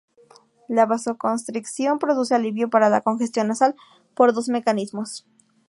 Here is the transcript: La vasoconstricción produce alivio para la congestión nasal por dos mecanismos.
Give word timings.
La 0.67 0.87
vasoconstricción 0.87 1.99
produce 1.99 2.33
alivio 2.33 2.71
para 2.71 2.89
la 2.89 3.01
congestión 3.01 3.49
nasal 3.49 3.75
por 4.15 4.33
dos 4.33 4.49
mecanismos. 4.49 5.27